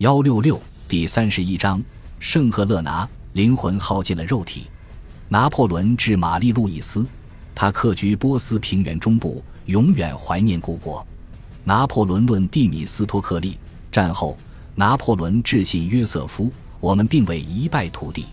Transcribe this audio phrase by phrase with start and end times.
[0.00, 0.58] 幺六六
[0.88, 1.78] 第三十一章：
[2.20, 4.62] 圣赫勒拿灵魂耗尽了肉体。
[5.28, 7.06] 拿破仑致玛丽·路易斯，
[7.54, 11.06] 他客居波斯平原中部，永远怀念故国。
[11.64, 13.58] 拿破仑论蒂米斯托克利
[13.92, 14.38] 战后，
[14.74, 18.24] 拿破仑致信约瑟夫：“我们并未一败涂地。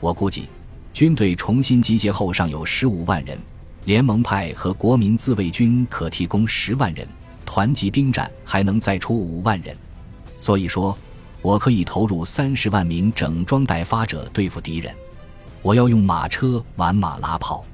[0.00, 0.48] 我估计，
[0.92, 3.38] 军队重新集结后尚有十五万人，
[3.84, 7.06] 联盟派和国民自卫军可提供十万人，
[7.44, 9.72] 团级兵站还能再出五万人。”
[10.40, 10.96] 所以说，
[11.42, 14.94] 我可以投入三十万名整装待发者对付敌人。
[15.62, 17.64] 我要用马车挽马拉炮，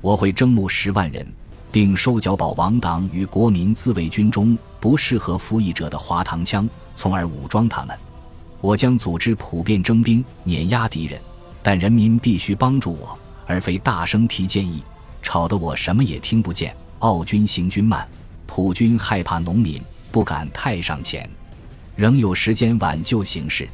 [0.00, 1.26] 我会征募十万人，
[1.70, 7.98] 并收缴保王党与国民自卫军中不适合服役者的滑膛枪，从而武装他们。
[8.60, 11.20] 我将组织普遍征兵，碾压敌人，
[11.64, 14.84] 但人民必须帮助我，而非大声提建议，
[15.20, 16.72] 吵得我什么也听不见。
[17.00, 18.06] 奥军行军慢，
[18.46, 21.28] 普军害怕农民，不敢太上前。
[21.96, 23.68] 仍有时间挽救形势。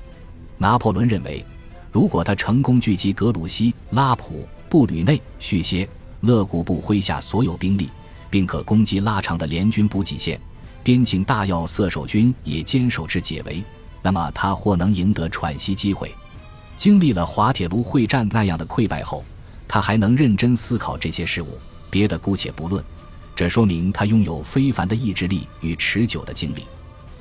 [0.57, 1.45] 拿破仑认为，
[1.93, 5.89] 如果他成功聚集格鲁希、拉普、布吕内、叙歇、
[6.21, 7.89] 勒古布麾下所有兵力，
[8.29, 10.41] 并可攻击拉长的联军补给线，
[10.83, 13.63] 边境大要塞守军也坚守至解围，
[14.03, 16.13] 那么他或能赢得喘息机会。
[16.77, 19.25] 经历了滑铁卢会战那样的溃败后，
[19.67, 21.59] 他还能认真思考这些事物。
[21.91, 22.85] 别的姑且不论，
[23.35, 26.65] 这说明他拥有非凡的意志力与持久的精力。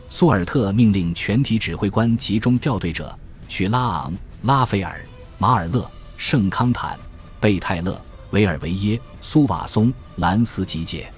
[0.09, 4.99] 苏尔特命令全体指挥官集中调队者去拉昂、拉斐尔、
[5.37, 6.97] 马尔勒、圣康坦、
[7.39, 7.99] 贝泰勒、
[8.31, 11.11] 维尔维耶、苏瓦松、兰斯集结。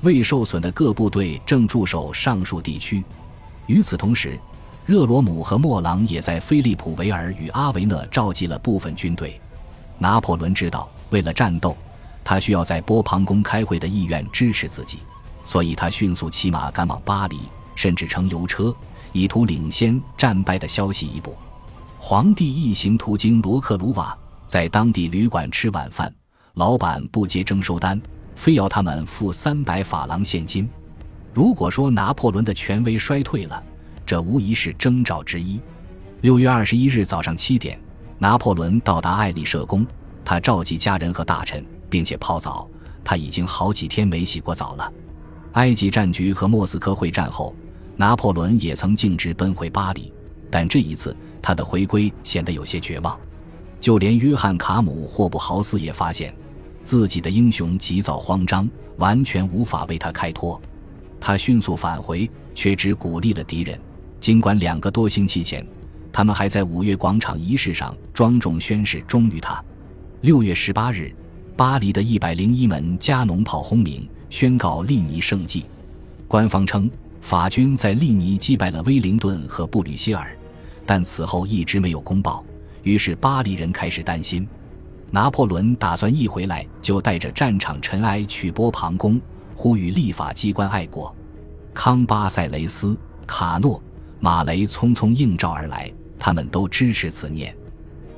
[0.00, 3.04] 未受损的各部队正驻守上述地区。
[3.66, 4.36] 与此同时，
[4.84, 9.40] 热罗姆和莫朗也在菲利普维尔与阿维讷召集了部分军队。
[9.98, 11.76] 拿破仑知道，为了战斗，
[12.24, 14.98] 他需要在波旁宫开会的意愿支持自己，
[15.44, 17.38] 所以他迅速骑马赶往巴黎。
[17.74, 18.74] 甚至乘油车，
[19.12, 21.36] 以图领先战败的消息一步。
[21.98, 26.12] 皇帝一行途经罗克鲁瓦，在当地旅馆吃晚饭。
[26.54, 28.00] 老板不接征收单，
[28.34, 30.68] 非要他们付三百法郎现金。
[31.32, 33.62] 如果说拿破仑的权威衰退了，
[34.04, 35.60] 这无疑是征兆之一。
[36.20, 37.80] 六月二十一日早上七点，
[38.18, 39.86] 拿破仑到达爱丽舍宫，
[40.24, 42.68] 他召集家人和大臣，并且泡澡。
[43.04, 44.92] 他已经好几天没洗过澡了。
[45.52, 47.54] 埃及战局和莫斯科会战后，
[47.96, 50.12] 拿破仑也曾径直奔回巴黎，
[50.50, 53.18] 但这一次他的回归显得有些绝望。
[53.80, 56.34] 就连约翰·卡姆·霍布豪斯也发现，
[56.84, 60.60] 自己的英雄急躁慌张，完全无法为他开脱。
[61.20, 63.78] 他迅速返回，却只鼓励了敌人。
[64.20, 65.66] 尽管两个多星期前，
[66.12, 69.62] 他们还在五月广场仪式上庄重宣誓忠于他。
[70.20, 71.12] 六月十八日，
[71.56, 74.08] 巴黎的一百零一门加农炮轰鸣。
[74.32, 75.66] 宣告利尼胜绩。
[76.26, 80.34] 官方称法军在利尼击败了威灵顿和布吕歇尔，
[80.86, 82.42] 但此后一直没有公报。
[82.82, 84.48] 于是巴黎人开始担心，
[85.10, 89.20] 拿破仑打算一回来就带着战场尘埃去波旁宫，
[89.54, 91.14] 呼吁立法机关爱国。
[91.74, 93.82] 康巴塞雷斯、卡诺、
[94.18, 97.54] 马雷匆匆应召而来，他们都支持此念。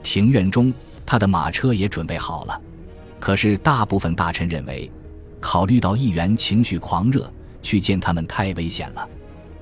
[0.04, 0.72] 庭院中，
[1.04, 2.60] 他的马车也准备好了。
[3.18, 4.88] 可是大部分大臣认为。
[5.44, 9.06] 考虑到议员情绪狂热，去见他们太危险了，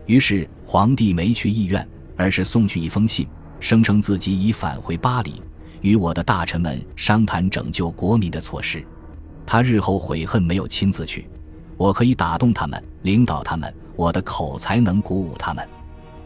[0.07, 3.27] 于是皇帝没去议院，而是送去一封信，
[3.59, 5.43] 声称自己已返回巴黎，
[5.81, 8.87] 与我的大臣们商谈拯救国民的措施。
[9.45, 11.29] 他日后悔恨没有亲自去，
[11.77, 15.69] 我可以打动他们，领导他们，我的口才能鼓舞他们。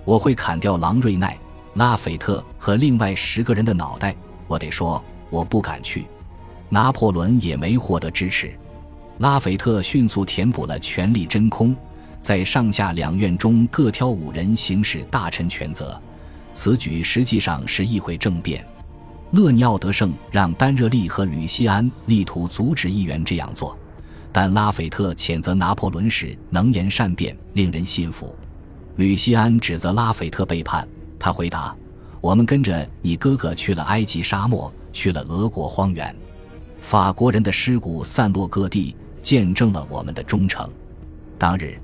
[0.05, 1.37] 我会砍掉朗瑞奈、
[1.75, 4.15] 拉斐特和另外十个人的脑袋。
[4.49, 6.05] 我得说，我不敢去。
[6.69, 8.55] 拿破仑也没获得支持。
[9.19, 11.75] 拉斐特迅速填补了权力真空，
[12.21, 16.01] 在上下两院中各挑五人行使大臣权责。
[16.53, 18.67] 此举实际上是议会政变。
[19.33, 23.77] 勒尼奥德胜让丹热利和吕西安力图阻止议员这样做，
[24.33, 28.35] 但拉斐特谴责拿破仑时能言善辩，令人信服。
[28.97, 30.87] 吕西安指责拉斐特背叛，
[31.19, 31.75] 他回答
[32.21, 36.15] ：“我们跟着你哥哥去了埃及沙漠，去了俄国荒原，
[36.81, 38.95] 法国人的尸骨散落各地。”
[39.27, 40.71] 见证了我们的忠诚。
[41.37, 41.77] 当日，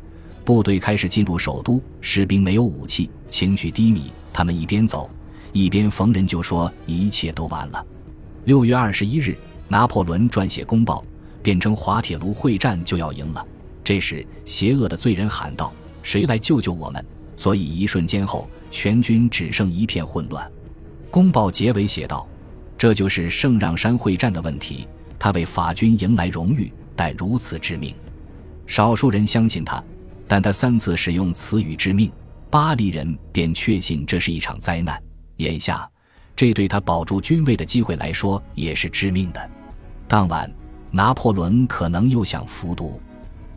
[0.44, 4.12] 部队开始进入首都，士兵没有武器，情绪低迷。
[4.32, 5.10] 他们一边走，
[5.52, 7.84] 一边逢人就说：“一切都完了。”
[8.46, 9.36] 六月二十一日，
[9.66, 11.04] 拿破仑撰写公报，
[11.42, 13.44] 辩称滑铁卢会战就要赢了。
[13.82, 15.72] 这时，邪恶的罪人喊道
[16.04, 17.04] ：“谁来救救我们？”
[17.36, 20.48] 所以，一瞬间后，全军只剩一片混乱。
[21.10, 22.24] 公报结尾写道
[22.78, 24.86] ：“这就是圣让山会战的问题，
[25.18, 27.94] 他为法军迎来荣誉。”但如此致命，
[28.66, 29.82] 少数人相信他，
[30.28, 32.10] 但他三次使用词语致命，
[32.50, 35.02] 巴黎人便确信这是一场灾难。
[35.36, 35.88] 眼下，
[36.36, 39.50] 这对他保住君位的机会来说也是致命的。
[40.06, 40.52] 当晚，
[40.90, 43.00] 拿破仑可能又想服毒。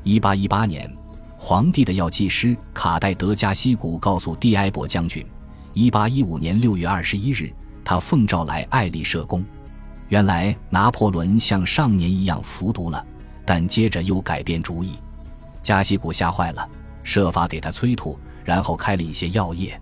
[0.04, 0.90] 一八一八年，
[1.38, 5.26] 皇帝的药剂师卡戴德加西古告诉蒂埃博将军，
[5.74, 7.52] 一八一五年六月二十一日，
[7.84, 9.44] 他奉召来艾丽舍宫。
[10.08, 13.06] 原来拿破仑像上年一样服毒了，
[13.46, 14.96] 但接着又改变主意。
[15.62, 16.68] 加西古吓坏了，
[17.04, 19.80] 设法给他催吐，然后开了一些药液。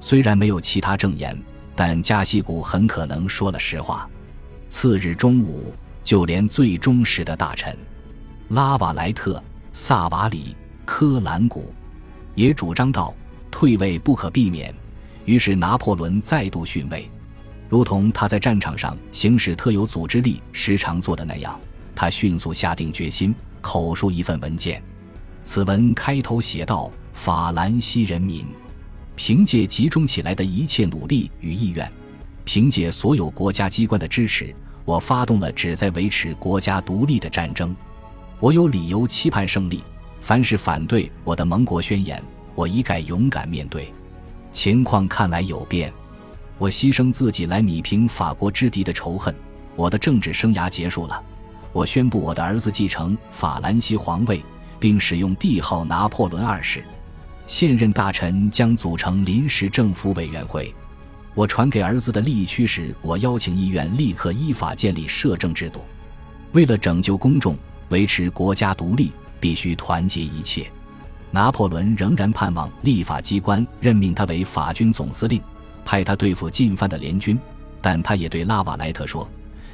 [0.00, 1.40] 虽然没有其他证言，
[1.74, 4.08] 但加西古很可能说了实话。
[4.68, 5.72] 次日中午，
[6.04, 7.76] 就连最忠实的大臣
[8.48, 9.42] 拉瓦莱特、
[9.72, 11.72] 萨瓦里、科兰古
[12.34, 13.14] 也主张道
[13.50, 14.74] ：“退位不可避免。”
[15.24, 17.10] 于是拿破仑再度逊位。
[17.68, 21.58] 如同他在战场上行使特有组织力时常做的那样，
[21.96, 24.80] 他迅速下定决心，口述一份文件。
[25.42, 28.46] 此文开头写道：“法兰西人民，
[29.16, 31.90] 凭借集中起来的一切努力与意愿，
[32.44, 34.54] 凭借所有国家机关的支持，
[34.84, 37.74] 我发动了旨在维持国家独立的战争。
[38.38, 39.82] 我有理由期盼胜利。
[40.20, 42.22] 凡是反对我的盟国宣言，
[42.54, 43.92] 我一概勇敢面对。
[44.52, 45.92] 情况看来有变。”
[46.58, 49.34] 我牺牲自己来弭平法国之敌的仇恨，
[49.76, 51.22] 我的政治生涯结束了。
[51.76, 54.42] 我宣布我的儿子继承法兰西皇位，
[54.80, 56.82] 并使用帝号拿破仑二世。
[57.46, 60.74] 现任大臣将组成临时政府委员会。
[61.34, 65.84] 我传给儿子的利益驱使我，邀请议院立刻依法建立摄政制度。
[66.52, 67.54] 为了拯救公众，
[67.90, 70.66] 维持国家独立，必须团结一切。
[71.30, 75.42] 拿破仑仍然盼望立法机关任命他为法军总司令。
[75.84, 77.38] 派他对付进犯的联军，
[77.82, 79.28] 但他也对拉瓦莱特说：“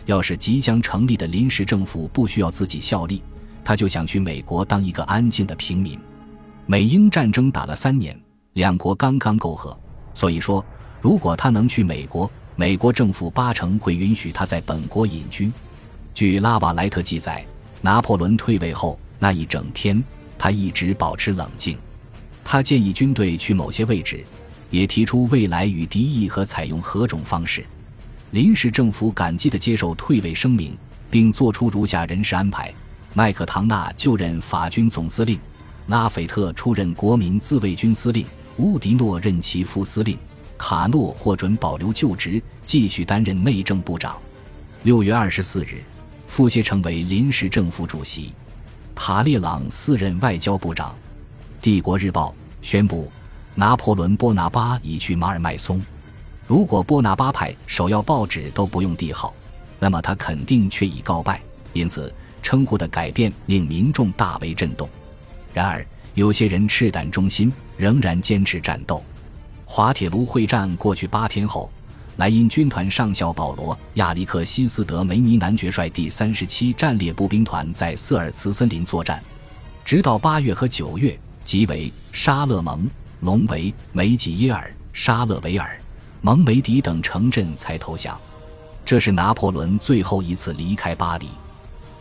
[0.06, 3.22] 要是即将成立的临时政府不需要自己效力，
[3.64, 5.98] 他就想去美国当一个安静的平民。”
[6.66, 8.18] 美英战争打了三年，
[8.52, 9.76] 两国刚刚媾和，
[10.14, 10.64] 所以说，
[11.00, 15.50] 如果他能去美国，美国政府八成会允许他在本国隐居。
[16.14, 17.44] 据拉瓦莱特记载，
[17.80, 20.02] 拿破仑退位后那一整天，
[20.38, 21.76] 他一直保持冷静。
[22.44, 24.24] 他建议军队去某些位置。
[24.72, 27.62] 也提出未来与敌意和采用何种方式。
[28.32, 30.74] 临时政府感激地接受退位声明，
[31.10, 32.72] 并作出如下人事安排：
[33.12, 35.38] 麦克唐纳就任法军总司令，
[35.88, 38.24] 拉斐特出任国民自卫军司令，
[38.56, 40.16] 乌迪诺任其副司令，
[40.56, 44.16] 卡诺获准保留就职，继续担任内政部长。
[44.82, 45.82] 六月二十四日，
[46.26, 48.32] 傅歇成为临时政府主席，
[48.94, 50.96] 塔列朗四任外交部长。
[51.60, 53.12] 帝国日报宣布。
[53.54, 55.78] 拿破仑·波拿巴已去马尔麦松。
[56.52, 59.32] 如果波拿巴派首要报纸都不用帝号，
[59.80, 61.40] 那么他肯定却已告败。
[61.72, 62.12] 因此，
[62.42, 64.86] 称呼的改变令民众大为震动。
[65.54, 69.02] 然而，有些人赤胆忠心，仍然坚持战斗。
[69.64, 71.70] 滑铁卢会战过去八天后，
[72.16, 79.24] 莱茵军团上校保罗·亚历克西斯·德梅尼男爵率第三十七战列步兵团在瑟尔茨森林作战，
[79.86, 82.86] 直到八月和九月，即为沙勒蒙。
[83.20, 85.80] 隆维、梅吉耶尔、沙勒维尔、
[86.24, 88.18] 蒙梅迪等城镇才投降。
[88.84, 91.26] 这是拿破仑最后一次离开巴黎。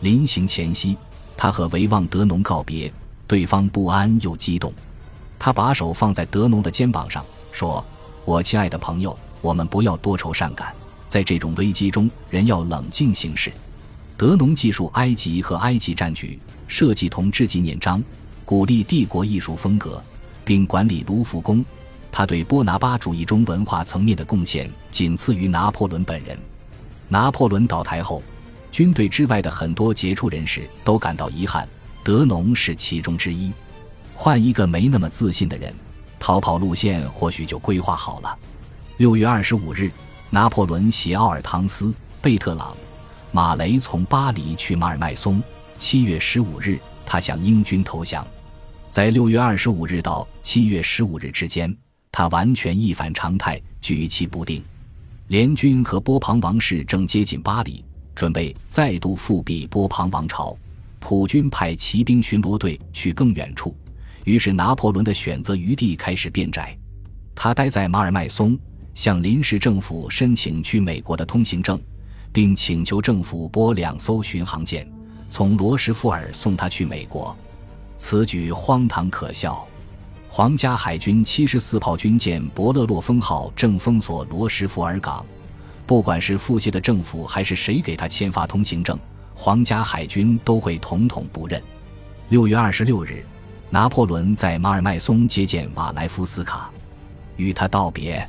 [0.00, 0.96] 临行前夕，
[1.36, 2.92] 他和维旺德农告别，
[3.26, 4.72] 对方不安又激动。
[5.40, 7.84] 他把手放在德农的肩膀上，说
[8.24, 10.72] ：“我亲爱的朋友，我们不要多愁善感，
[11.08, 13.52] 在这种危机中，人要冷静行事。”
[14.16, 18.00] 德农记述埃及和埃及战局，设计同志纪念章，
[18.44, 20.00] 鼓励帝国艺术风格。
[20.44, 21.64] 并管理卢浮宫，
[22.12, 26.38] 他对波拿巴主义中文化层面的贡献仅次于拿破仑本人。
[27.08, 28.22] 拿破仑倒台后，
[28.70, 31.66] 军队之外的很多杰出人士都感到遗憾，
[32.04, 33.50] 德农是其中之一。
[34.14, 35.74] 换一个没那么自信的人，
[36.18, 38.38] 逃跑路线或许就规划好了。
[38.98, 39.90] 六月二十五日，
[40.28, 42.76] 拿破仑携奥尔唐斯、贝特朗、
[43.30, 45.42] 马雷从巴黎去马尔麦松。
[45.78, 48.24] 七月十五日，他向英军投降。
[48.90, 51.74] 在六月二十五日到七月十五日之间，
[52.12, 54.62] 他完全一反常态，举棋不定。
[55.28, 57.82] 联军和波旁王室正接近巴黎，
[58.14, 60.54] 准备再度复辟波旁王朝。
[61.00, 63.74] 普军派骑兵巡逻队去更远处，
[64.24, 66.76] 于是拿破仑的选择余地开始变窄。
[67.34, 68.58] 他待在马尔麦松，
[68.94, 71.80] 向临时政府申请去美国的通行证，
[72.30, 74.86] 并请求政府拨两艘巡航舰，
[75.30, 77.34] 从罗什福尔送他去美国。
[77.96, 79.66] 此举荒唐可笑，
[80.34, 85.22] 皇家海军七十四炮军舰“伯勒洛风号”正封锁罗什福尔港。
[85.86, 88.98] 不管是腹泻的政府，还是谁给他签发通行证，
[89.34, 91.62] 皇家海军都会统统不认。
[92.30, 93.22] 六月二十六日，
[93.68, 96.70] 拿破仑在马尔麦松接见瓦莱夫斯卡。
[97.36, 98.26] 与他道别。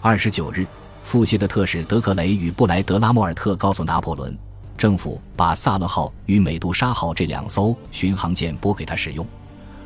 [0.00, 0.66] 二十九日，
[1.02, 4.34] 腹泻的特使德克雷与布莱德拉莫尔特告诉拿破仑，
[4.78, 9.26] 政府把萨勒号与美杜莎号这两艘巡航舰拨给他使用，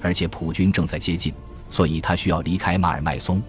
[0.01, 1.35] 而且普军正在接近，
[1.71, 3.43] 所以他需要离开马尔麦松。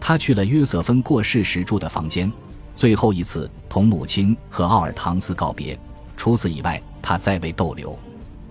[0.00, 2.30] 他去了约瑟芬过世时住的房间，
[2.74, 5.78] 最后一次同母亲和奥尔唐斯告别。
[6.16, 7.98] 除此以外，他再未逗留。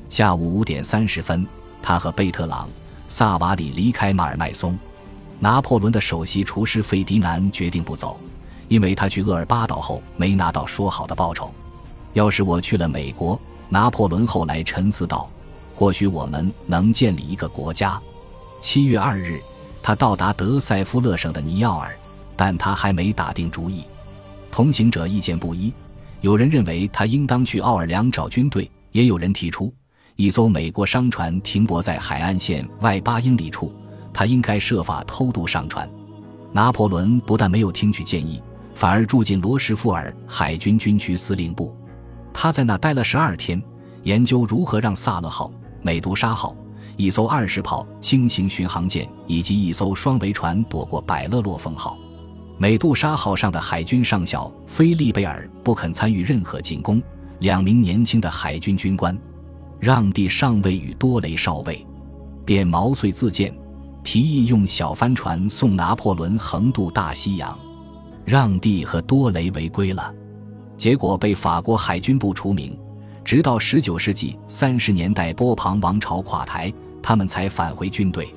[0.10, 1.46] 下午五点三十分，
[1.82, 2.70] 他和贝特朗、
[3.08, 4.77] 萨瓦里离开马尔麦松。
[5.39, 8.20] 拿破仑的首席厨师费迪南决定不走，
[8.68, 11.51] 因为他去厄尔巴岛后没拿到说好的报酬。
[12.13, 15.30] 要是我去了美国，拿破仑后来沉思道，
[15.74, 18.00] 或许我们能建立一个国家。
[18.62, 19.41] 七月二日。
[19.84, 21.98] 他到达德塞夫勒省的尼奥尔，
[22.36, 23.84] 但他还没打定主意。
[24.51, 25.74] 同行者意见不一，
[26.22, 29.74] 有人认为他应当去奥尔良找军队，也有人提出
[30.15, 33.74] 一艘美国商船停泊在海岸线外八英里处，
[34.13, 35.89] 他应该设法偷渡上船。
[36.51, 38.39] 拿破仑不但没有听取建议，
[38.75, 41.75] 反而住进罗什福尔海军军区司令部。
[42.32, 43.60] 他在那待了十二天，
[44.03, 45.51] 研究如何让萨勒号、
[45.82, 46.56] 美杜莎号。
[47.01, 51.98] 一艘二十炮轻型巡航舰以及一艘双桅船躲过百勒洛风号，
[52.60, 57.01] 美杜莎号上的海军上校菲利贝尔不肯参与任何进攻。
[57.39, 59.17] 两名年轻的海军军官，
[59.79, 61.84] 让地上尉与多雷少尉，
[62.46, 63.51] 便毛遂自荐，
[64.03, 67.58] 提议用小帆船送拿破仑横渡大西洋。
[68.24, 70.13] 让地和多雷违规了，
[70.77, 72.77] 结果被法国海军部除名。
[73.25, 76.72] 直到十九世纪三十年代，波旁王朝垮台。
[77.01, 78.27] 他们才返回军队。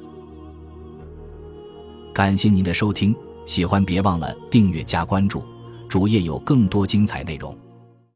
[2.12, 3.14] 感谢您的收听，
[3.46, 5.42] 喜欢别忘了订阅加关注，
[5.88, 7.56] 主页有更多精彩内容。